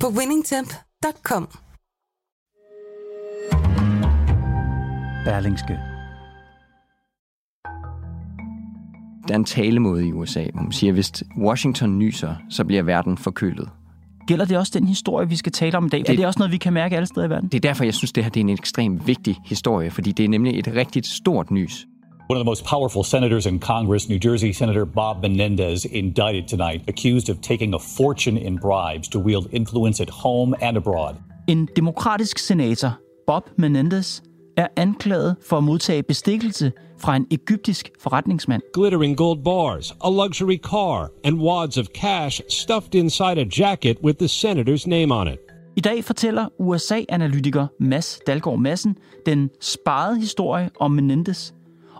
[0.00, 1.48] på winningtemp.com.
[5.24, 5.78] Berlingske.
[9.28, 12.82] Der er en talemåde i USA, hvor man siger, at hvis Washington nyser, så bliver
[12.82, 13.70] verden forkølet.
[14.26, 16.00] Gælder det også den historie, vi skal tale om i dag?
[16.00, 17.48] Det, er det også noget, vi kan mærke alle steder i verden?
[17.48, 20.24] Det er derfor, jeg synes, det her det er en ekstremt vigtig historie, fordi det
[20.24, 21.86] er nemlig et rigtig stort nys.
[22.28, 26.82] One of the most powerful senators in Congress, New Jersey Senator Bob Menendez, indicted tonight,
[26.88, 31.16] accused of taking a fortune in bribes to wield influence at home and abroad.
[31.48, 34.20] En demokratisk senator, Bob Menendez,
[34.56, 38.62] er anklaget for at modtage bestikkelse fra en egyptisk forretningsmand.
[38.72, 44.18] Glittering gold bars, a luxury car, and wads of cash stuffed inside a jacket with
[44.18, 45.38] the senator's name on it.
[45.76, 51.52] I dag fortæller USA-analytiker Mads Dalgaard Madsen den sparede historie om Menendez.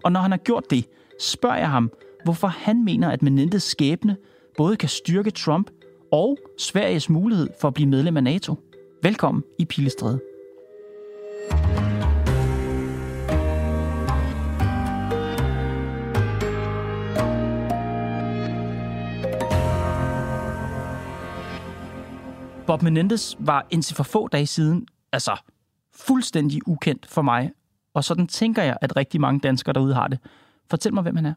[0.06, 0.86] Og når han har gjort det,
[1.20, 1.92] spørger jeg ham,
[2.24, 4.16] hvorfor han mener, at Menendez skæbne
[4.56, 5.70] både kan styrke Trump
[6.12, 8.54] og Sveriges mulighed for at blive medlem af NATO.
[9.02, 10.20] Velkommen i Pilestræde.
[22.66, 25.36] Bob Menendez var indtil for få dage siden, altså
[25.94, 27.50] fuldstændig ukendt for mig.
[27.96, 30.18] Og sådan tænker jeg, at rigtig mange danskere derude har det.
[30.70, 31.34] Fortæl mig, hvem han er.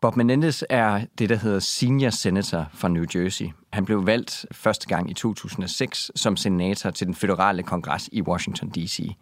[0.00, 3.46] Bob Menendez er det, der hedder senior senator fra New Jersey.
[3.72, 8.70] Han blev valgt første gang i 2006 som senator til den føderale kongres i Washington
[8.70, 9.16] D.C.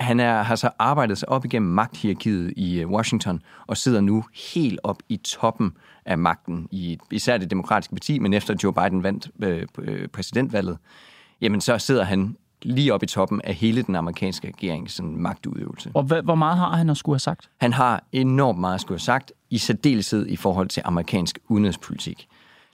[0.00, 4.24] Han er, har så arbejdet sig op igennem magthierarkiet i øh, Washington og sidder nu
[4.54, 5.72] helt op i toppen
[6.04, 10.78] af magten i især det demokratiske parti, men efter Joe Biden vandt øh, øh præsidentvalget,
[11.40, 15.90] jamen så sidder han lige op i toppen af hele den amerikanske regerings sådan, magtudøvelse.
[15.94, 17.50] Og hvor meget har han at skulle have sagt?
[17.60, 22.28] Han har enormt meget at skulle have sagt, i særdeleshed i forhold til amerikansk udenrigspolitik.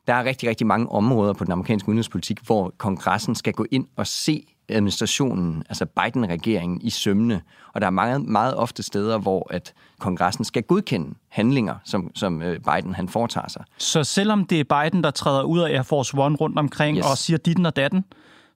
[0.06, 3.86] Der er rigtig, rigtig mange områder på den amerikanske udenrigspolitik, hvor kongressen skal gå ind
[3.97, 7.42] og se administrationen, altså Biden-regeringen, i sømne.
[7.72, 12.42] Og der er meget, meget ofte steder, hvor at kongressen skal godkende handlinger, som, som
[12.42, 13.64] øh, Biden han foretager sig.
[13.78, 17.06] Så selvom det er Biden, der træder ud af Air Force One rundt omkring yes.
[17.10, 18.04] og siger ditten og datten,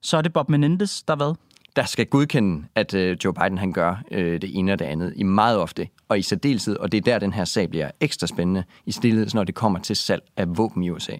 [0.01, 1.35] så er det Bob Menendez, der hvad?
[1.75, 5.13] Der skal godkende, at øh, Joe Biden han gør øh, det ene og det andet
[5.15, 8.27] i meget ofte, og i særdeleshed, og det er der, den her sag bliver ekstra
[8.27, 11.13] spændende, i stillhed, når det kommer til salg af våben i USA.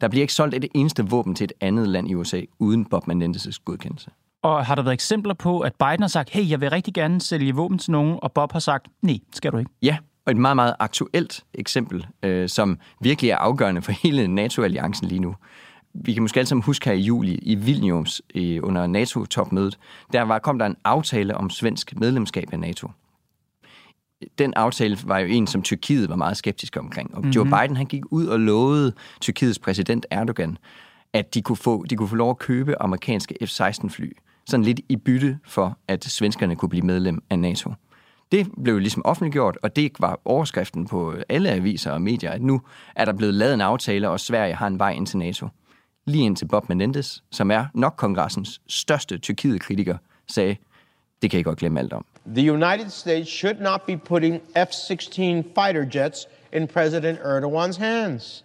[0.00, 3.08] Der bliver ikke solgt et eneste våben til et andet land i USA, uden Bob
[3.08, 4.10] Menendez' godkendelse.
[4.42, 7.20] Og har der været eksempler på, at Biden har sagt, hey, jeg vil rigtig gerne
[7.20, 9.70] sælge våben til nogen, og Bob har sagt, nej, skal du ikke?
[9.82, 9.96] Ja,
[10.26, 15.18] og et meget, meget aktuelt eksempel, øh, som virkelig er afgørende for hele NATO-alliancen lige
[15.18, 15.34] nu.
[16.04, 19.78] Vi kan måske alle sammen huske her i juli i Vilnius øh, under NATO-topmødet,
[20.12, 22.90] der var, kom der en aftale om svensk medlemskab af NATO.
[24.38, 27.14] Den aftale var jo en, som Tyrkiet var meget skeptisk omkring.
[27.14, 27.30] Og mm-hmm.
[27.30, 30.58] Joe Biden han gik ud og lovede Tyrkiets præsident Erdogan,
[31.12, 34.12] at de kunne få, de kunne få lov at købe amerikanske F-16-fly
[34.48, 37.72] sådan lidt i bytte for, at svenskerne kunne blive medlem af NATO.
[38.32, 42.60] Det blev ligesom offentliggjort, og det var overskriften på alle aviser og medier, at nu
[42.96, 45.48] er der blevet lavet en aftale, og Sverige har en vej ind til NATO.
[46.08, 49.96] Lige ind til Bob Menendez, som er nok kongressens største Tyrkiet-kritiker,
[50.28, 50.56] sagde,
[51.22, 52.04] det kan I godt glemme alt om.
[52.34, 55.22] The United States should not be putting F-16
[55.54, 58.44] fighter jets in President Erdogan's hands.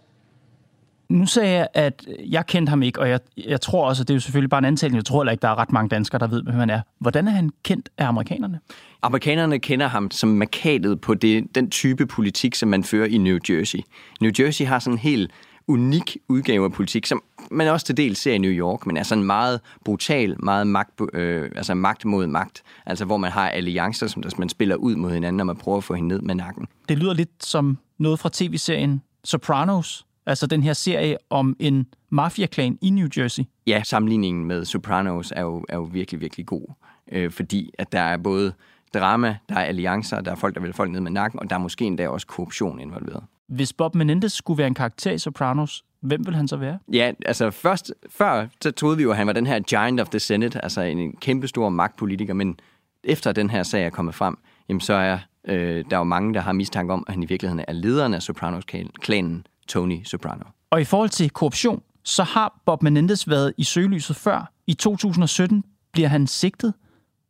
[1.08, 4.14] Nu sagde jeg, at jeg kendte ham ikke, og jeg, jeg tror også, at det
[4.14, 4.96] er jo selvfølgelig bare en antagelse.
[4.96, 6.80] Jeg tror heller ikke, der er ret mange danskere, der ved, hvem han er.
[6.98, 8.60] Hvordan er han kendt af amerikanerne?
[9.02, 13.38] Amerikanerne kender ham som markatet på det, den type politik, som man fører i New
[13.50, 13.78] Jersey.
[14.20, 15.30] New Jersey har sådan en helt
[15.68, 19.02] unik udgave af politik, som man også til del ser i New York, men er
[19.02, 22.62] sådan meget brutal, meget magt, øh, altså magt mod magt.
[22.86, 25.84] Altså hvor man har alliancer, som man spiller ud mod hinanden, og man prøver at
[25.84, 26.66] få hende ned med nakken.
[26.88, 32.78] Det lyder lidt som noget fra tv-serien Sopranos, Altså den her serie om en mafiaklan
[32.82, 33.42] i New Jersey.
[33.66, 36.74] Ja, sammenligningen med Sopranos er jo, er jo virkelig, virkelig god.
[37.12, 38.52] Øh, fordi at der er både
[38.94, 41.56] drama, der er alliancer, der er folk, der vil folk ned med nakken, og der
[41.56, 43.24] er måske endda også korruption involveret.
[43.48, 46.78] Hvis Bob Menendez skulle være en karakter i Sopranos, hvem vil han så være?
[46.92, 50.08] Ja, altså først, før så troede vi jo, at han var den her giant of
[50.08, 52.58] the Senate, altså en kæmpestor magtpolitiker, men
[53.04, 54.38] efter den her sag er kommet frem,
[54.68, 55.18] jamen så er
[55.48, 58.22] øh, der jo mange, der har mistanke om, at han i virkeligheden er lederen af
[58.22, 60.44] Sopranos-klanen, Tony Soprano.
[60.70, 64.52] Og i forhold til korruption, så har Bob Menendez været i søgelyset før.
[64.66, 66.74] I 2017 bliver han sigtet.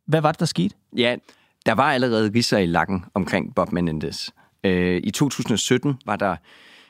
[0.07, 0.75] Hvad var det, der skete?
[0.97, 1.15] Ja,
[1.65, 4.29] der var allerede risser i lakken omkring Bob Menendez.
[4.65, 6.35] Øh, I 2017 var der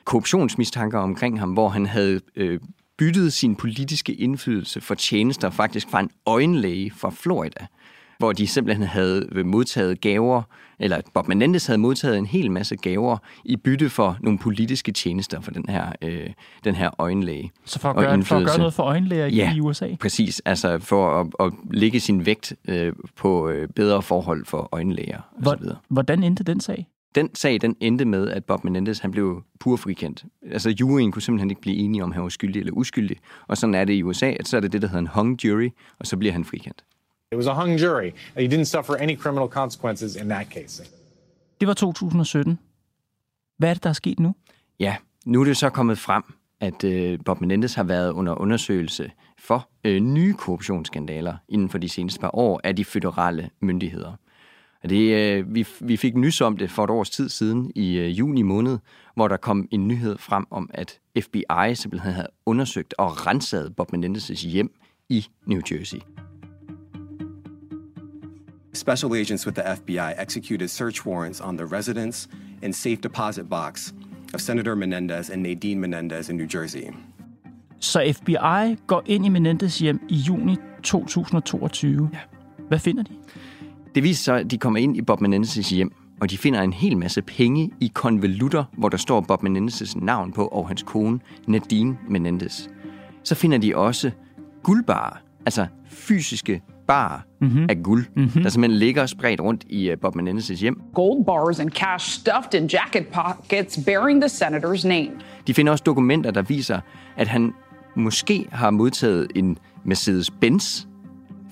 [0.04, 2.60] korruptionsmistanker omkring ham, hvor han havde øh,
[2.98, 7.66] byttet sin politiske indflydelse for tjenester faktisk fra en øjenlæge fra Florida,
[8.18, 10.42] hvor de simpelthen havde modtaget gaver,
[10.78, 15.40] eller Bob Menendez havde modtaget en hel masse gaver i bytte for nogle politiske tjenester
[15.40, 16.30] for den her, øh,
[16.64, 17.50] den her øjenlæge.
[17.64, 19.88] Så for at, gøre, for at gøre noget for øjenlæger ja, i USA?
[20.00, 20.42] præcis.
[20.44, 25.56] Altså for at, at lægge sin vægt øh, på øh, bedre forhold for øjenlæger Hvor,
[25.88, 26.86] Hvordan endte den sag?
[27.16, 30.24] Den sag, den endte med, at Bob Menendez, han blev purfrikendt.
[30.52, 33.16] Altså, juryen kunne simpelthen ikke blive enige om, han var skyldig eller uskyldig.
[33.48, 35.44] Og sådan er det i USA, at så er det det, der hedder en hung
[35.44, 36.84] jury, og så bliver han frikendt.
[37.32, 38.10] It was a hung jury.
[38.36, 40.84] He didn't suffer any criminal consequences in that case.
[41.60, 42.58] Det var 2017.
[43.58, 44.34] Hvad er det, der er sket nu?
[44.80, 44.96] Ja,
[45.26, 46.22] nu er det så kommet frem,
[46.60, 51.88] at øh, Bob Menendez har været under undersøgelse for øh, nye korruptionsskandaler inden for de
[51.88, 54.12] seneste par år af de føderale myndigheder.
[54.86, 58.18] Det, øh, vi, vi fik nys om det for et års tid siden i øh,
[58.18, 58.78] juni måned,
[59.14, 63.92] hvor der kom en nyhed frem om, at FBI simpelthen havde undersøgt og renset Bob
[63.92, 64.70] Menendez' hjem
[65.08, 65.98] i New Jersey.
[68.74, 72.28] Special agents with the FBI executed search warrants on the residence
[72.62, 73.92] and safe deposit box
[74.34, 76.82] of Senator Menendez and Nadine Menendez in New Jersey.
[77.80, 82.10] Så FBI går ind i Menendez hjem i juni 2022.
[82.12, 82.18] Ja.
[82.68, 83.12] Hvad finder de?
[83.96, 86.72] Det viser sig, at de kommer ind i Bob Menendez' hjem, og de finder en
[86.72, 91.20] hel masse penge i konvolutter, hvor der står Bob Menendez' navn på og hans kone,
[91.46, 92.68] Nadine Menendez.
[93.24, 94.10] Så finder de også
[94.62, 95.16] guldbarer,
[95.46, 97.66] altså fysiske bar mm-hmm.
[97.68, 98.42] af guld, mm-hmm.
[98.42, 100.80] der simpelthen ligger spredt rundt i uh, Bob Menendez' hjem.
[100.94, 105.10] Gold bars and cash stuffed in jacket pockets bearing the senator's name.
[105.46, 106.80] De finder også dokumenter, der viser,
[107.16, 107.52] at han
[107.96, 110.86] måske har modtaget en Mercedes-Benz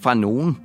[0.01, 0.59] fra nogen,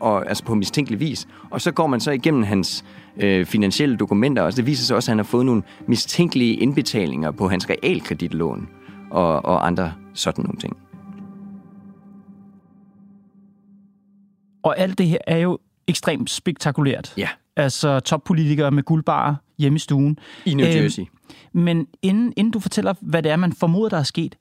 [0.00, 1.28] og, altså på mistænkelig vis.
[1.50, 2.84] Og så går man så igennem hans
[3.16, 7.30] øh, finansielle dokumenter, og det viser sig også, at han har fået nogle mistænkelige indbetalinger
[7.30, 8.68] på hans realkreditlån
[9.10, 10.76] og, og andre sådan nogle ting.
[14.62, 17.14] Og alt det her er jo ekstremt spektakulært.
[17.16, 17.28] Ja.
[17.56, 20.18] Altså toppolitikere med guldbarer hjemme i stuen.
[20.44, 21.02] I New Jersey.
[21.02, 21.08] Øhm,
[21.52, 24.36] men inden, inden du fortæller, hvad det er, man formoder, der er sket,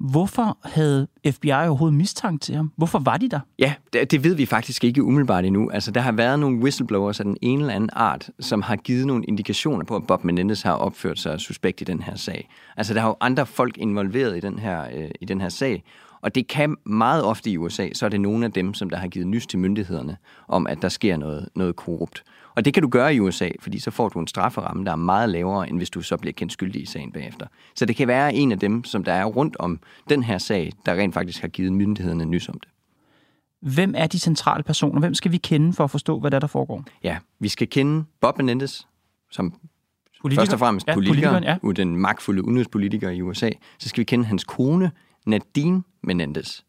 [0.00, 2.72] Hvorfor havde FBI overhovedet mistanke til ham?
[2.76, 3.40] Hvorfor var de der?
[3.58, 5.70] Ja, det, det ved vi faktisk ikke umiddelbart endnu.
[5.70, 9.06] Altså, der har været nogle whistleblowers af den ene eller anden art, som har givet
[9.06, 12.48] nogle indikationer på, at Bob Menendez har opført sig suspekt i den her sag.
[12.76, 15.84] Altså, der har jo andre folk involveret i den her, øh, i den her sag,
[16.20, 18.96] og det kan meget ofte i USA, så er det nogle af dem, som der
[18.96, 20.16] har givet nys til myndighederne
[20.48, 22.24] om, at der sker noget, noget korrupt.
[22.58, 24.96] Og det kan du gøre i USA, fordi så får du en strafferamme, der er
[24.96, 27.46] meget lavere, end hvis du så bliver kendt skyldig i sagen bagefter.
[27.74, 30.72] Så det kan være en af dem, som der er rundt om den her sag,
[30.86, 32.68] der rent faktisk har givet myndighederne nys om det.
[33.60, 35.00] Hvem er de centrale personer?
[35.00, 36.84] Hvem skal vi kende for at forstå, hvad der, der foregår?
[37.02, 38.80] Ja, vi skal kende Bob Menendez,
[39.30, 39.54] som
[40.22, 40.40] Politiker?
[40.40, 41.82] først og fremmest Ja, politiker, politikeren, ja.
[41.82, 43.50] den magtfulde udenrigspolitiker i USA.
[43.78, 44.90] Så skal vi kende hans kone,
[45.26, 46.60] Nadine Menendez.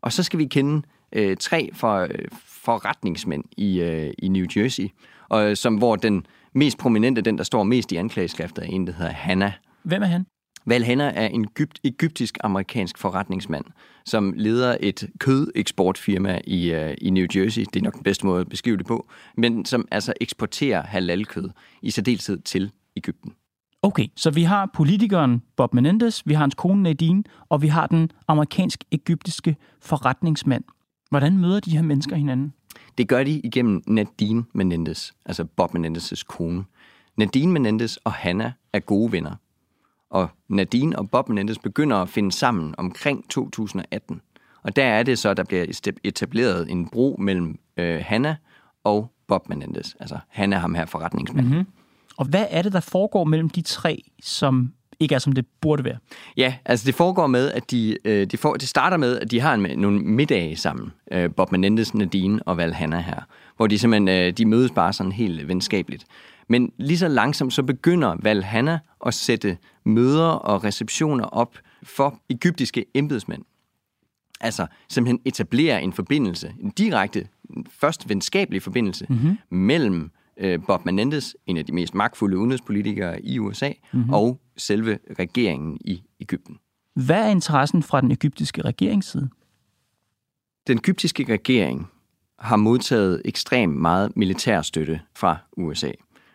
[0.00, 0.82] Og så skal vi kende
[1.12, 2.08] øh, tre for, øh,
[2.44, 4.88] forretningsmænd i, øh, i New Jersey,
[5.28, 8.92] og, som, hvor den mest prominente, den der står mest i anklageskriftet, er en, der
[8.92, 9.52] hedder Hannah.
[9.82, 10.26] Hvem er han?
[10.68, 13.64] Val Hanna er en egypt, egyptisk-amerikansk forretningsmand,
[14.06, 17.64] som leder et kødeksportfirma i, uh, i New Jersey.
[17.74, 19.08] Det er nok den bedste måde at beskrive det på.
[19.36, 21.50] Men som altså eksporterer halalkød
[21.82, 23.32] i særdeleshed til Ægypten.
[23.82, 27.86] Okay, så vi har politikeren Bob Menendez, vi har hans kone Nadine, og vi har
[27.86, 30.64] den amerikansk-egyptiske forretningsmand.
[31.10, 32.52] Hvordan møder de her mennesker hinanden?
[32.98, 36.64] Det gør de igennem Nadine Menendez, altså Bob Menendez' kone.
[37.16, 39.34] Nadine Menendez og Hanna er gode venner.
[40.10, 44.20] Og Nadine og Bob Menendez begynder at finde sammen omkring 2018.
[44.62, 45.66] Og der er det så, der bliver
[46.04, 48.36] etableret en bro mellem øh, Hanna
[48.84, 49.94] og Bob Menendez.
[50.00, 51.52] Altså, han er ham her forretningsmanden.
[51.52, 51.66] Mm-hmm.
[52.16, 55.84] Og hvad er det, der foregår mellem de tre, som ikke er, som det burde
[55.84, 55.96] være?
[56.36, 59.40] Ja, altså det foregår med, at de, øh, de får, det starter med, at de
[59.40, 63.20] har en, nogle middage sammen, øh, Bob Menendez, Nadine og Val Hanna her,
[63.56, 66.04] hvor de simpelthen øh, de mødes bare sådan helt venskabeligt.
[66.48, 72.20] Men lige så langsomt så begynder Val Hanna at sætte møder og receptioner op for
[72.30, 73.42] egyptiske embedsmænd.
[74.40, 77.28] Altså simpelthen etablere en forbindelse, en direkte,
[77.70, 79.38] først venskabelig forbindelse mm-hmm.
[79.50, 84.12] mellem øh, Bob Menendez, en af de mest magtfulde udenrigspolitikere i USA, mm-hmm.
[84.12, 86.58] og selve regeringen i Ægypten.
[86.94, 89.28] Hvad er interessen fra den egyptiske regeringsside?
[90.66, 91.88] Den egyptiske regering
[92.38, 95.90] har modtaget ekstremt meget militær støtte fra USA.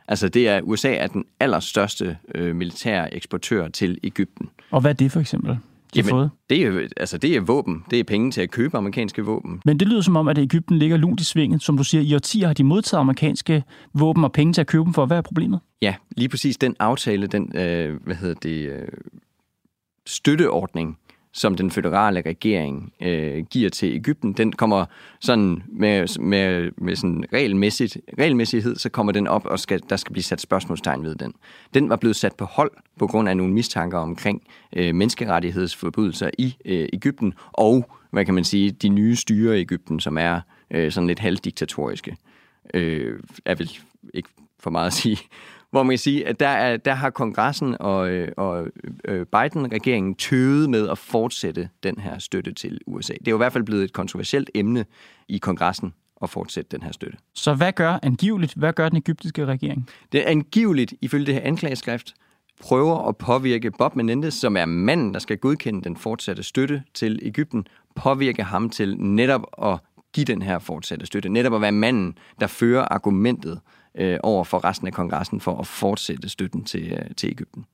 [0.08, 4.50] Altså det er, USA er den allerstørste øh, militære eksportør til Ægypten.
[4.72, 5.58] Og hvad er det for eksempel?
[5.94, 6.30] De har fået.
[6.50, 7.84] det er, altså, det er våben.
[7.92, 9.62] Det er penge til at købe amerikanske våben.
[9.66, 11.64] Men det lyder som om, at Ægypten ligger lunt i svinget.
[11.64, 14.84] Som du siger, i årtier har de modtaget amerikanske våben og penge til at købe
[14.84, 15.06] dem for.
[15.06, 15.60] Hvad er problemet?
[15.82, 18.88] Ja, lige præcis den aftale, den øh, hvad hedder det, øh,
[20.06, 20.98] støtteordning,
[21.34, 24.86] som den føderale regering øh, giver til Ægypten, den kommer
[25.20, 30.14] sådan med, med, med sådan regelmæssigt, regelmæssighed, så kommer den op, og skal, der skal
[30.14, 31.34] blive sat spørgsmålstegn ved den.
[31.74, 34.42] Den var blevet sat på hold på grund af nogle mistanker omkring
[34.76, 40.00] øh, menneskerettighedsforbrydelser i øh, Ægypten, og, hvad kan man sige, de nye styre i Ægypten,
[40.00, 42.18] som er øh, sådan lidt halvdiktatoriske,
[42.74, 43.72] øh, er vel
[44.14, 45.18] ikke for meget at sige,
[45.74, 48.68] hvor man kan sige, at der, er, der har kongressen og, øh, og
[49.06, 53.14] øh, Biden-regeringen tøvet med at fortsætte den her støtte til USA.
[53.14, 54.86] Det er jo i hvert fald blevet et kontroversielt emne
[55.28, 57.18] i kongressen at fortsætte den her støtte.
[57.34, 59.90] Så hvad gør angiveligt, hvad gør den egyptiske regering?
[60.12, 62.14] Det er angiveligt, ifølge det her anklageskrift,
[62.62, 67.20] prøver at påvirke Bob Menendez, som er manden, der skal godkende den fortsatte støtte til
[67.22, 69.80] Ægypten, påvirke ham til netop at
[70.14, 71.30] give den her fortsatte støtte.
[71.30, 73.60] Netop at være manden, der fører argumentet
[73.96, 77.66] øh, over for resten af kongressen for at fortsætte støtten til, øh, til Ægypten.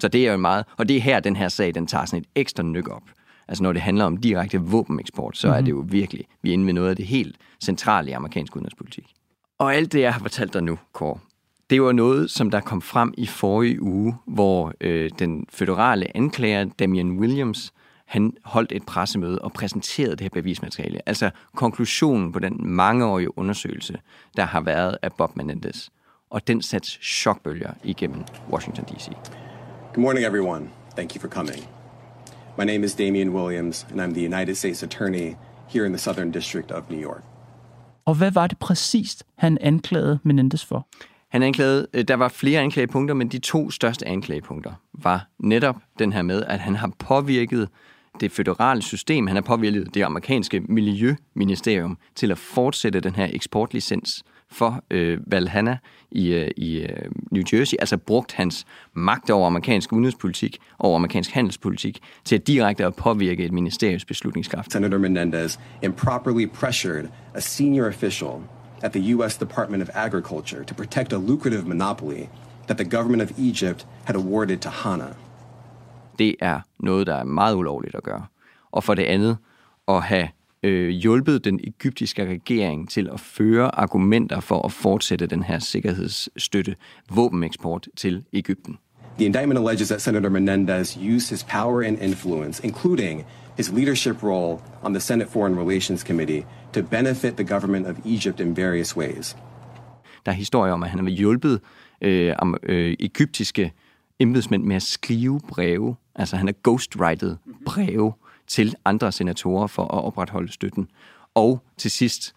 [0.00, 2.20] Så det er jo meget, og det er her, den her sag, den tager sådan
[2.20, 3.02] et ekstra nyk op.
[3.48, 5.58] Altså når det handler om direkte våbeneksport, så mm-hmm.
[5.58, 8.56] er det jo virkelig, vi er inde ved noget af det helt centrale i amerikansk
[8.56, 9.14] udenrigspolitik.
[9.58, 11.18] Og alt det, jeg har fortalt dig nu, Kåre,
[11.70, 16.64] det var noget, som der kom frem i forrige uge, hvor øh, den føderale anklager,
[16.78, 17.72] Damian Williams,
[18.06, 21.08] han holdt et pressemøde og præsenterede det her bevismateriale.
[21.08, 23.98] Altså konklusionen på den mangeårige undersøgelse,
[24.36, 25.88] der har været af Bob Menendez.
[26.30, 29.08] Og den satte chokbølger igennem Washington D.C.
[29.94, 30.68] Good morning, everyone.
[30.96, 31.68] Thank you for coming.
[32.58, 35.34] My name is Damian Williams, and I'm the United States Attorney
[35.68, 37.22] here in the Southern District of New York.
[38.04, 40.86] Og hvad var det præcist, han anklagede Menendez for?
[41.28, 46.12] Han anklagede, øh, der var flere anklagepunkter, men de to største anklagepunkter var netop den
[46.12, 47.68] her med, at han har påvirket
[48.20, 54.24] det føderale system, han har påvirket det amerikanske miljøministerium til at fortsætte den her eksportlicens
[54.50, 55.78] for øh, Valhalla
[56.10, 61.30] i, øh, i øh, New Jersey, altså brugt hans magt over amerikansk udenrigspolitik, over amerikansk
[61.30, 64.72] handelspolitik, til at direkte at påvirke et ministeriums beslutningskraft.
[64.72, 68.42] Senator Menendez improperly pressured a senior official
[68.82, 69.36] at the U.S.
[69.36, 72.28] Department of Agriculture to protect a lucrative monopoly
[72.66, 75.16] that the government of Egypt had awarded to Hana.
[76.18, 78.26] Det er noget, der er meget ulovligt at gøre.
[78.70, 79.36] Og for det andet,
[79.88, 80.28] at have
[80.62, 86.76] øh, hjulpet den egyptiske regering til at føre argumenter for at fortsætte den her sikkerhedsstøtte
[87.10, 88.78] våbeneksport til Ægypten.
[89.18, 93.24] The indictment alleges that Senator Menendez used his power and influence, including
[93.56, 98.40] his leadership role on the Senate Foreign Relations Committee, to benefit the government of Egypt
[98.40, 99.36] in various ways.
[100.26, 101.60] Der er historier om, at han har hjulpet
[102.02, 103.72] øh, am- øh, egyptiske
[104.20, 105.96] embedsmænd med at skrive breve.
[106.14, 108.12] Altså han har ghostwritet breve
[108.46, 110.88] til andre senatorer for at opretholde støtten.
[111.34, 112.34] Og til sidst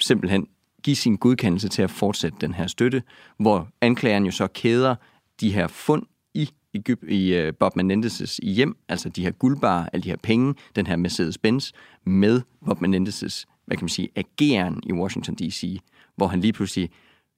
[0.00, 0.46] simpelthen
[0.82, 3.02] give sin godkendelse til at fortsætte den her støtte,
[3.36, 4.94] hvor anklageren jo så kæder
[5.40, 10.04] de her fund i, Egypt, i uh, Bob Menendez' hjem, altså de her guldbarer, alle
[10.04, 11.70] de her penge, den her Mercedes-Benz,
[12.04, 15.80] med Bob Menendez' hvad kan man sige, ageren i Washington D.C.,
[16.16, 16.90] hvor han lige pludselig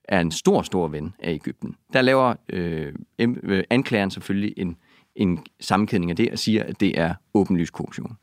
[0.08, 1.74] er en stor, stor ven af Ægypten.
[1.92, 4.76] Der laver øh, øh, anklageren selvfølgelig en,
[5.16, 8.16] en sammenkædning af det og siger, at det er åbenlys korruption.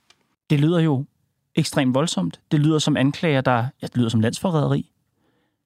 [0.50, 1.06] Det lyder jo
[1.56, 2.40] ekstremt voldsomt.
[2.52, 4.92] Det lyder som anklager, der ja, det lyder som landsforræderi.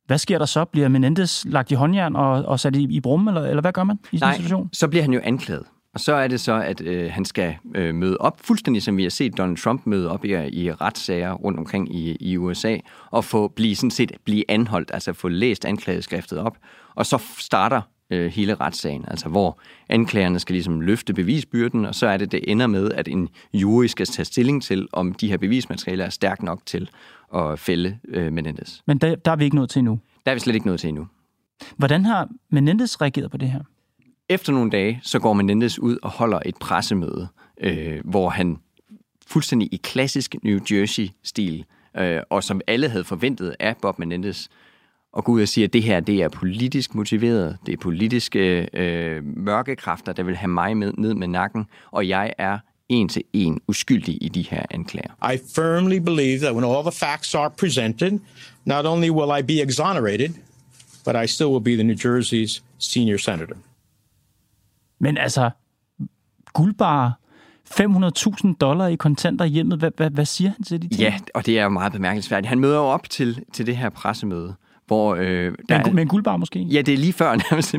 [0.06, 0.66] Hvad sker der så?
[0.66, 3.84] Bliver Menendez lagt i håndjern og, og sat i, i brum, eller, eller hvad gør
[3.84, 4.70] man i Nej, situation?
[4.74, 5.66] så bliver han jo anklaget.
[5.96, 9.04] Og så er det så, at øh, han skal øh, møde op, fuldstændig som vi
[9.04, 12.78] har set Donald Trump møde op i, i retssager rundt omkring i, i USA,
[13.12, 16.58] og få blive, sådan set, blive anholdt, altså få læst anklageskriftet op.
[16.96, 19.60] Og så starter øh, hele retssagen, altså hvor
[19.90, 23.86] anklagerne skal ligesom løfte bevisbyrden, og så er det, det ender med, at en jury
[23.86, 26.90] skal tage stilling til, om de her bevismaterialer er stærkt nok til
[27.36, 28.82] at fælde øh, Menendez.
[28.88, 30.00] Men der, der er vi ikke nået til endnu.
[30.25, 31.08] Der er vi slet ikke nået til endnu.
[31.78, 33.62] Hvordan har Menendez reageret på det her?
[34.29, 37.27] Efter nogle dage, så går Menendez ud og holder et pressemøde,
[37.62, 38.58] øh, hvor han
[39.27, 41.65] fuldstændig i klassisk New Jersey-stil,
[41.98, 44.48] øh, og som alle havde forventet af Bob Menendez,
[45.13, 48.67] og går ud og siger, at det her det er politisk motiveret, det er politiske
[48.74, 53.10] øh, mørke kræfter, der vil have mig med, ned med nakken, og jeg er en
[53.10, 55.34] til en uskyldig i de her anklager.
[55.34, 58.20] I firmly believe that when all the facts are presented,
[58.65, 60.29] not only will I be exonerated,
[61.05, 63.55] but I still will be the New Jersey's senior senator.
[65.06, 65.50] Men altså,
[66.54, 67.12] guldbarer,
[67.70, 71.00] 500.000 dollar i kontanter i hjemmet, hvad, hvad, hvad siger han til de ting?
[71.00, 72.50] Ja, og det er jo meget bemærkelsesværdigt.
[72.50, 74.56] Han møder jo op til, til det her pressemøde,
[74.88, 75.16] hvor...
[75.16, 76.60] Øh, der med, med en guldbar måske?
[76.60, 77.76] Ja, det er lige før nærmest.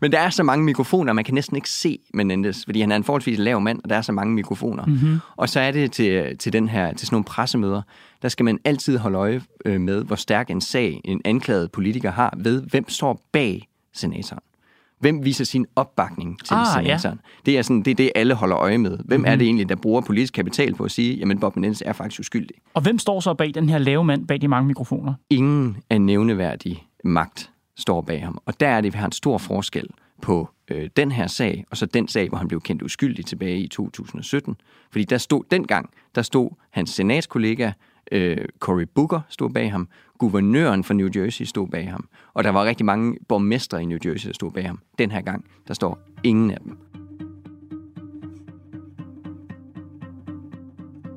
[0.00, 2.96] Men der er så mange mikrofoner, man kan næsten ikke se Menendez, fordi han er
[2.96, 4.84] en forholdsvis lav mand, og der er så mange mikrofoner.
[4.84, 5.18] Mm-hmm.
[5.36, 7.82] Og så er det til, til, den her, til sådan nogle pressemøder,
[8.22, 12.10] der skal man altid holde øje øh, med, hvor stærk en sag en anklaget politiker
[12.10, 14.42] har ved, hvem står bag senatoren.
[15.02, 17.20] Hvem viser sin opbakning til ah, senatoren?
[17.24, 17.30] Ja.
[17.46, 18.90] Det, er sådan, det er det, alle holder øje med.
[18.90, 19.24] Hvem mm-hmm.
[19.32, 22.20] er det egentlig, der bruger politisk kapital på at sige, jamen Bob Menendez er faktisk
[22.20, 22.56] uskyldig?
[22.74, 25.14] Og hvem står så bag den her lave mand, bag de mange mikrofoner?
[25.30, 28.38] Ingen af nævneværdig magt står bag ham.
[28.46, 29.86] Og der er det, vi har en stor forskel
[30.22, 33.58] på øh, den her sag, og så den sag, hvor han blev kendt uskyldig tilbage
[33.58, 34.56] i 2017.
[34.90, 37.72] Fordi der stod dengang, der stod hans senatskollega
[38.12, 42.50] øh, Cory Booker stod bag ham, guvernøren for New Jersey stod bag ham, og der
[42.50, 44.78] var rigtig mange borgmestre i New Jersey, der stod bag ham.
[44.98, 46.78] Den her gang, der står ingen af dem.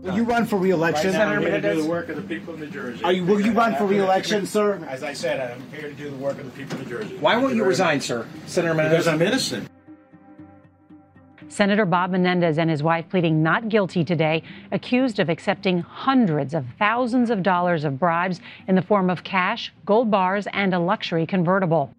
[0.06, 1.14] Will you run for re-election?
[1.14, 3.04] Right now, I'm here to do the work of the people of New Jersey.
[3.04, 4.80] Are you, will you run for re-election, sir?
[4.88, 7.18] As I said, I'm here to do the work of the people of New Jersey.
[7.20, 9.06] Why won't you resign, sir, Senator Menendez?
[9.06, 9.68] Because I'm innocent.
[11.48, 16.64] Senator Bob Menendez and his wife pleading not guilty today, accused of accepting hundreds of
[16.80, 21.26] thousands of dollars of bribes in the form of cash, gold bars, and a luxury
[21.26, 21.90] convertible.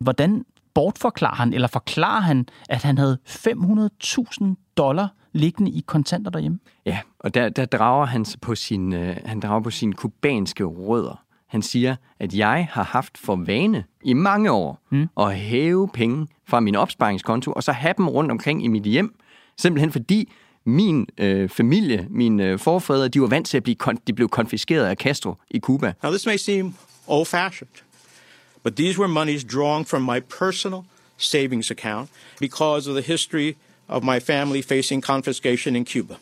[0.00, 0.44] Hvordan
[0.74, 6.58] bortforklarer han, eller forklarer han, at han havde 500.000 dollar liggende i kontanter derhjemme?
[6.86, 11.24] Ja, og der, der drager han på sin, øh, han drager på sine kubanske rødder.
[11.48, 15.08] Han siger, at jeg har haft for vane i mange år mm.
[15.20, 19.14] at hæve penge fra min opsparingskonto, og så have dem rundt omkring i mit hjem.
[19.56, 20.32] Simpelthen fordi
[20.64, 24.28] min øh, familie, mine øh, forfædre, de var vant til at blive kon- de blev
[24.28, 25.92] konfiskeret af Castro i Cuba.
[26.02, 26.74] Now this may seem
[27.06, 27.82] old-fashioned,
[28.62, 30.80] but these were monies drawn from my personal
[31.16, 33.52] savings account because of the history
[33.88, 36.14] of my family facing confiscation in Cuba.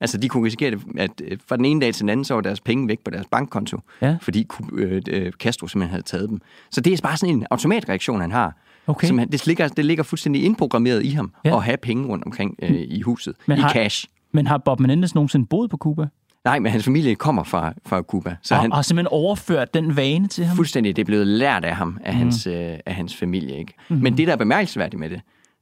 [0.00, 2.40] Altså, de kunne risikere, at øh, fra den ene dag til den anden, så var
[2.40, 4.16] deres penge væk på deres bankkonto, ja.
[4.20, 6.40] fordi øh, øh, Castro simpelthen havde taget dem.
[6.70, 8.56] Så det er bare sådan en automatreaktion, han har.
[8.86, 9.06] Okay.
[9.06, 11.56] Som han, det, ligger, det ligger fuldstændig indprogrammeret i ham, ja.
[11.56, 14.06] at have penge rundt omkring øh, i huset, men i har, cash.
[14.32, 16.06] Men har Bob Menendez nogensinde boet på Cuba?
[16.44, 18.36] Nej, men hans familie kommer fra, fra Cuba.
[18.42, 20.56] Så og, han har simpelthen overført den vane til ham?
[20.56, 20.96] Fuldstændig.
[20.96, 22.18] Det er blevet lært af ham, af, mm.
[22.18, 23.58] hans, øh, af hans familie.
[23.58, 23.74] Ikke?
[23.88, 24.02] Mm-hmm.
[24.02, 25.20] Men det, der er bemærkelsesværdigt med det,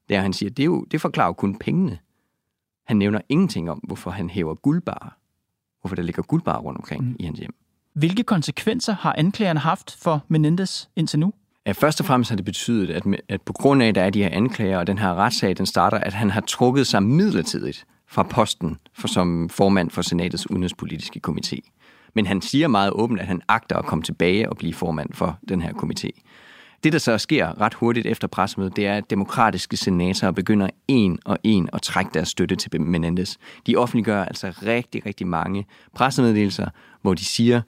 [0.08, 1.98] det er, at han siger, det, er jo, det forklarer jo kun pengene.
[2.88, 5.16] Han nævner ingenting om, hvorfor han hæver guldbarer.
[5.80, 7.16] Hvorfor der ligger guldbarer rundt omkring mm.
[7.18, 7.54] i hans hjem.
[7.94, 11.32] Hvilke konsekvenser har anklagerne haft for Menendez indtil nu?
[11.66, 14.10] Ja, først og fremmest har det betydet, at, at på grund af, at der er
[14.10, 17.84] de her anklager, og den her retssag, den starter, at han har trukket sig midlertidigt
[18.06, 21.58] fra posten for, som formand for Senatets udenrigspolitiske komité.
[22.14, 25.38] Men han siger meget åbent, at han agter at komme tilbage og blive formand for
[25.48, 26.10] den her komité.
[26.84, 31.18] Det, der så sker ret hurtigt efter pressemødet, det er, at demokratiske senatorer begynder en
[31.24, 33.36] og en at trække deres støtte til Menendez.
[33.66, 36.68] De offentliggør altså rigtig, rigtig mange pressemeddelelser,
[37.02, 37.60] hvor de siger,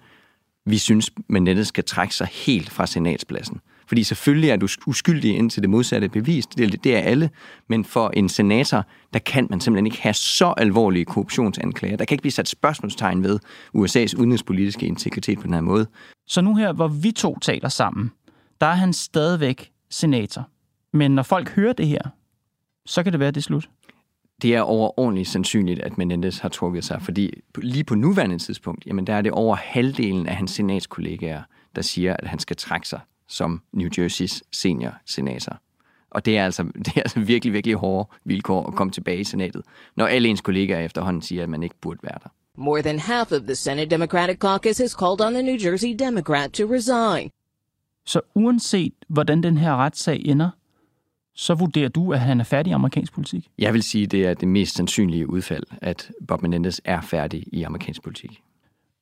[0.67, 3.61] vi synes, Menendez skal trække sig helt fra senatspladsen.
[3.91, 6.59] Fordi selvfølgelig er du uskyldig indtil det modsatte bevist.
[6.59, 7.31] Det, det er alle.
[7.69, 11.97] Men for en senator, der kan man simpelthen ikke have så alvorlige korruptionsanklager.
[11.97, 13.39] Der kan ikke blive sat spørgsmålstegn ved
[13.77, 15.87] USA's udenrigspolitiske integritet på den her måde.
[16.27, 18.11] Så nu her, hvor vi to taler sammen,
[18.61, 20.49] der er han stadigvæk senator.
[20.93, 22.03] Men når folk hører det her,
[22.87, 23.71] så kan det være, at det er slut.
[24.43, 29.07] Det er overordentligt sandsynligt, at Menendez har trukket sig, fordi lige på nuværende tidspunkt, jamen
[29.07, 31.43] der er det over halvdelen af hans senatskollegaer,
[31.77, 35.61] der siger, at han skal trække sig som New Jerseys senior senator.
[36.11, 39.25] Og det er, altså, det er altså virkelig, virkelig hårde vilkår at komme tilbage i
[39.25, 39.63] senatet,
[39.97, 42.29] når alle ens kollegaer efterhånden siger, at man ikke burde være der.
[42.57, 46.53] More than half of the Senate Democratic caucus has called on the New Jersey Democrat
[46.53, 47.31] to resign.
[48.07, 50.51] Så uanset hvordan den her retssag ender,
[51.35, 53.51] så vurderer du, at han er færdig i amerikansk politik?
[53.59, 57.63] Jeg vil sige, det er det mest sandsynlige udfald, at Bob Menendez er færdig i
[57.63, 58.43] amerikansk politik.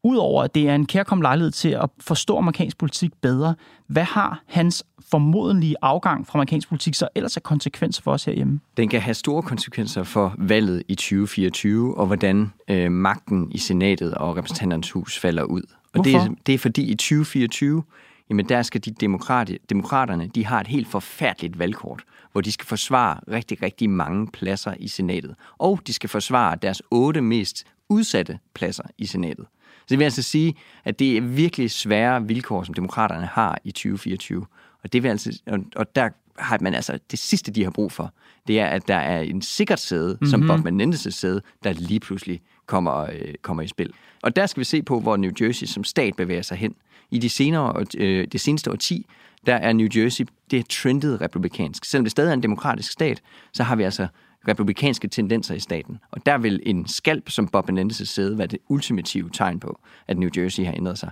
[0.04, 3.54] Udover at det er en kærkom lejlighed til at forstå amerikansk politik bedre,
[3.86, 8.60] hvad har hans formodentlige afgang fra amerikansk politik så ellers af konsekvenser for os herhjemme?
[8.76, 14.14] Den kan have store konsekvenser for valget i 2024, og hvordan øh, magten i senatet
[14.14, 15.62] og repræsentanternes hus falder ud.
[15.94, 17.82] Og det er, det er fordi i 2024,
[18.30, 22.66] jamen der skal de demokrati, demokraterne, de har et helt forfærdeligt valgkort, hvor de skal
[22.66, 25.34] forsvare rigtig, rigtig mange pladser i senatet.
[25.58, 29.46] Og de skal forsvare deres otte mest udsatte pladser i senatet.
[29.80, 33.70] Så det vil altså sige, at det er virkelig svære vilkår, som demokraterne har i
[33.70, 34.46] 2024.
[34.82, 35.38] Og, det vil altså,
[35.76, 38.12] og der har man altså, det sidste, de har brug for,
[38.46, 40.26] det er, at der er en sikkert sæde, mm-hmm.
[40.26, 43.92] som Bob Menendez' sæde, der lige pludselig kommer, øh, kommer i spil.
[44.22, 46.74] Og der skal vi se på, hvor New Jersey som stat bevæger sig hen.
[47.10, 49.06] I de, senere, øh, det seneste årti,
[49.46, 51.84] der er New Jersey, det er trendet republikansk.
[51.84, 54.06] Selvom det stadig er en demokratisk stat, så har vi altså
[54.48, 55.98] republikanske tendenser i staten.
[56.10, 60.18] Og der vil en skalp som Bob Menendez' sæde være det ultimative tegn på, at
[60.18, 61.10] New Jersey har ændret sig.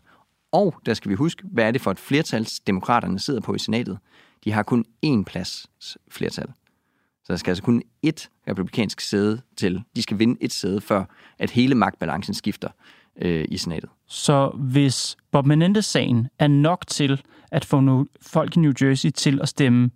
[0.53, 3.59] Og der skal vi huske, hvad er det for et flertal, demokraterne sidder på i
[3.59, 3.99] senatet?
[4.45, 5.67] De har kun én plads
[6.11, 6.47] flertal.
[7.27, 9.83] Så der skal altså kun ét republikansk sæde til.
[9.97, 11.05] De skal vinde et sæde, før
[11.39, 12.69] at hele magtbalancen skifter
[13.23, 13.91] øh, i senatet.
[14.09, 19.41] Så hvis Bob Menendez-sagen er nok til at få no- folk i New Jersey til
[19.43, 19.91] at stemme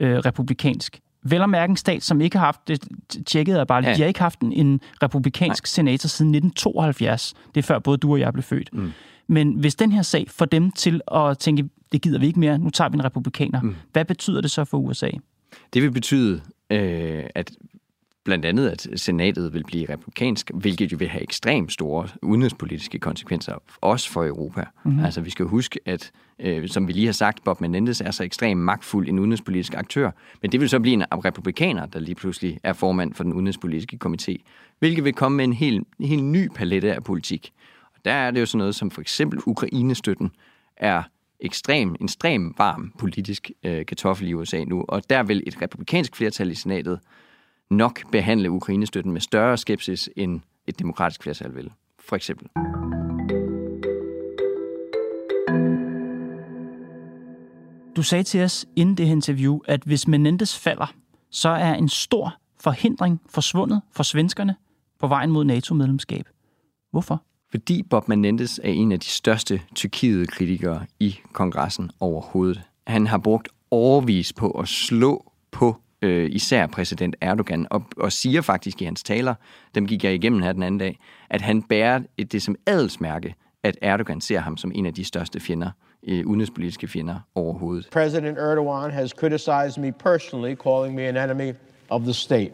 [0.00, 2.88] øh, republikansk, vel at mærke en stat, som ikke har haft, det
[3.26, 3.94] tjekket er bare, ja.
[3.94, 5.68] de har ikke haft en, en republikansk Nej.
[5.68, 7.34] senator siden 1972.
[7.54, 8.70] Det er før både du og jeg blev født.
[8.72, 8.92] Mm.
[9.26, 12.58] Men hvis den her sag får dem til at tænke, det gider vi ikke mere,
[12.58, 13.74] nu tager vi en republikaner, mm.
[13.92, 15.10] hvad betyder det så for USA?
[15.72, 16.40] Det vil betyde,
[16.72, 17.50] øh, at
[18.24, 23.54] blandt andet, at senatet vil blive republikansk, hvilket jo vil have ekstremt store udenrigspolitiske konsekvenser,
[23.80, 24.64] også for Europa.
[24.84, 25.04] Mm-hmm.
[25.04, 28.24] Altså, vi skal huske, at øh, som vi lige har sagt, Bob Menendez er så
[28.24, 30.10] ekstremt magtfuld en udenrigspolitisk aktør,
[30.42, 33.98] men det vil så blive en republikaner, der lige pludselig er formand for den udenrigspolitiske
[34.04, 34.36] komité,
[34.78, 37.52] hvilket vil komme med en helt, en helt ny palette af politik.
[37.94, 40.30] Og der er det jo sådan noget som for eksempel Ukrainestøtten
[40.76, 41.02] er
[41.42, 46.16] ekstrem, en ekstrem varm politisk øh, kartoffel i USA nu, og der vil et republikansk
[46.16, 47.00] flertal i senatet
[47.70, 52.48] nok behandle Ukrainestøtten med større skepsis, end et demokratisk flertal vil, for eksempel.
[57.96, 60.94] Du sagde til os inden det her interview, at hvis Menendez falder,
[61.30, 64.56] så er en stor forhindring forsvundet for svenskerne
[64.98, 66.24] på vejen mod NATO-medlemskab.
[66.90, 67.22] Hvorfor?
[67.52, 72.62] Fordi Bob Menendez er en af de største Tyrkiet-kritikere i kongressen overhovedet.
[72.86, 78.40] Han har brugt overvis på at slå på øh, især præsident Erdogan, og, og siger
[78.40, 79.34] faktisk i hans taler,
[79.74, 80.98] dem gik jeg igennem her den anden dag,
[81.30, 85.04] at han bærer et, det som adelsmærke, at Erdogan ser ham som en af de
[85.04, 85.70] største fjender,
[86.08, 87.88] øh, udenrigspolitiske fjender overhovedet.
[87.92, 91.52] President Erdogan has criticized me personally, calling me an enemy
[91.90, 92.52] of the state.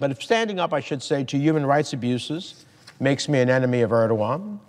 [0.00, 2.65] But if standing up, I should say, to human rights abuses
[3.00, 4.60] makes me an enemy of Erdogan,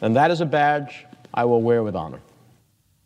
[0.00, 2.18] and that is a badge I will wear with honor.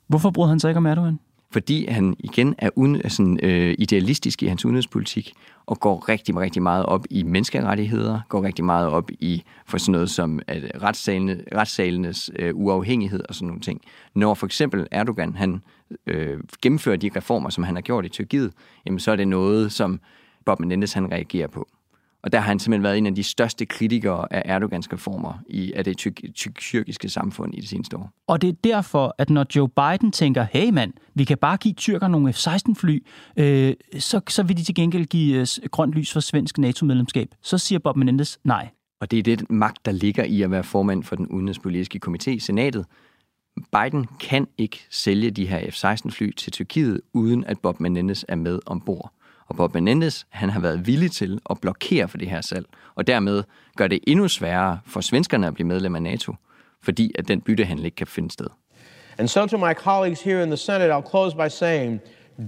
[0.07, 1.19] Hvorfor bryder han sig ikke om Erdogan?
[1.57, 5.33] fordi han igen er uden, sådan, øh, idealistisk i hans udenrigspolitik
[5.67, 9.93] og går rigtig, rigtig meget op i menneskerettigheder, går rigtig meget op i for sådan
[9.93, 13.81] noget som at retssalene, retssalenes øh, uafhængighed og sådan nogle ting.
[14.15, 15.63] Når for eksempel Erdogan han
[16.07, 18.53] øh, gennemfører de reformer, som han har gjort i Tyrkiet,
[18.87, 20.01] jamen så er det noget, som
[20.45, 21.69] Bob Menendez han reagerer på.
[22.27, 25.73] Og der har han simpelthen været en af de største kritikere af Erdogans reformer i
[25.73, 25.97] af det
[26.59, 28.11] tyrkiske samfund i det seneste år.
[28.27, 31.75] Og det er derfor, at når Joe Biden tænker, hey mand, vi kan bare give
[31.75, 36.21] tyrker nogle F-16-fly, øh, så, så vil de til gengæld give øh, grønt lys for
[36.21, 37.29] svensk NATO-medlemskab.
[37.43, 38.69] Så siger Bob Menendez nej.
[39.01, 42.31] Og det er det magt, der ligger i at være formand for den udenrigspolitiske komité
[42.31, 42.87] i senatet.
[43.73, 48.59] Biden kan ikke sælge de her F-16-fly til Tyrkiet, uden at Bob Menendez er med
[48.67, 49.12] ombord.
[49.49, 53.07] Og Bob Menendez, han har været villig til at blokere for det her salg, og
[53.07, 53.45] dermed
[53.77, 56.35] gør det endnu sværere for svenskerne at blive medlem af NATO,
[56.83, 58.47] fordi at den byttehandel ikke kan finde sted.
[59.19, 62.01] And so to my colleagues here in the Senate, I'll close by saying,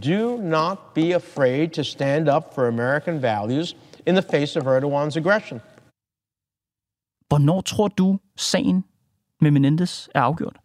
[0.04, 5.16] do not be afraid to stand up for American values in the face of Erdogan's
[5.16, 5.60] aggression.
[7.28, 8.84] Hvornår tror du, sagen
[9.40, 10.56] med Menendez er afgjort?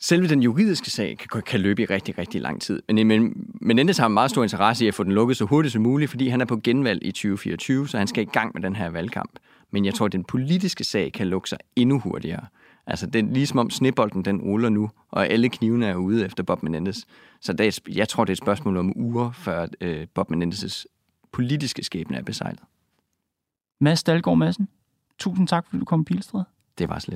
[0.00, 2.82] Selve den juridiske sag kan, kan løbe i rigtig, rigtig lang tid.
[2.88, 5.72] Men, men Menendez har en meget stor interesse i at få den lukket så hurtigt
[5.72, 8.62] som muligt, fordi han er på genvalg i 2024, så han skal i gang med
[8.62, 9.30] den her valgkamp.
[9.70, 12.46] Men jeg tror, at den politiske sag kan lukke sig endnu hurtigere.
[12.86, 16.42] Altså, det er ligesom om snebolden den ruller nu, og alle knivene er ude efter
[16.42, 16.98] Bob Menendez.
[17.40, 20.84] Så det er, jeg tror, det er et spørgsmål om uger, før øh, Bob Menendez'
[21.32, 22.60] politiske skæbne er besejlet.
[23.80, 24.68] Mads Dalgaard Madsen,
[25.18, 26.42] tusind tak, fordi du kom i Pilstred.
[26.78, 27.10] Det var så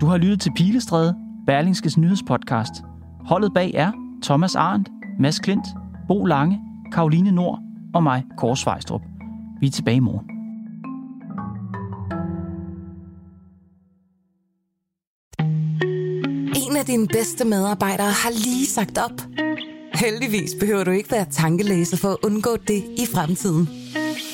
[0.00, 2.72] Du har lyttet til Pilestræde, Berlingskes nyhedspodcast.
[3.24, 5.66] Holdet bag er Thomas Arndt, Mads Klint,
[6.08, 6.60] Bo Lange,
[6.92, 7.58] Karoline Nord
[7.94, 9.02] og mig, Kåre Svejstrup.
[9.60, 10.26] Vi er tilbage i morgen.
[16.68, 19.22] En af dine bedste medarbejdere har lige sagt op.
[19.94, 23.79] Heldigvis behøver du ikke være tankelæser for at undgå det i fremtiden.